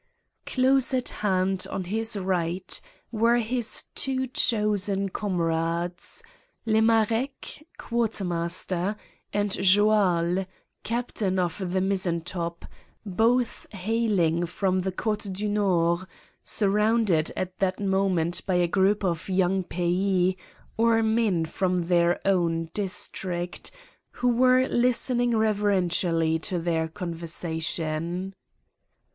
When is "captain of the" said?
10.81-11.81